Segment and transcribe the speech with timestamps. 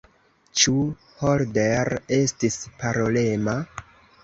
[0.61, 0.71] Ĉu
[1.19, 3.57] Holder estis parolema?